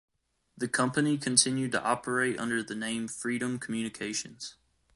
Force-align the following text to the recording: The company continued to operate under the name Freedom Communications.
The 0.57 0.67
company 0.67 1.15
continued 1.19 1.73
to 1.73 1.83
operate 1.83 2.39
under 2.39 2.63
the 2.63 2.73
name 2.73 3.07
Freedom 3.07 3.59
Communications. 3.59 4.55